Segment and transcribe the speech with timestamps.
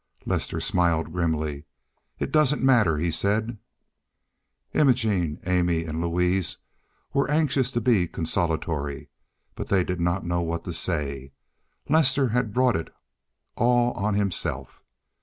[0.25, 1.65] Lester smiled grimly.
[2.17, 3.59] "It doesn't matter," he said.
[4.73, 6.57] Imogene, Amy, and Louise
[7.13, 9.09] were anxious to be consolatory,
[9.53, 11.33] but they did not know what to say.
[11.87, 12.91] Lester had brought it
[13.55, 14.81] all on himself.